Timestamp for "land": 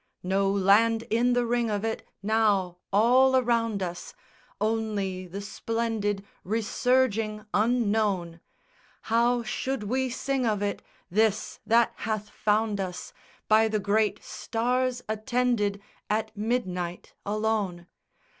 0.49-1.03